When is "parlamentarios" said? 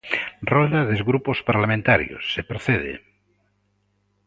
1.49-2.23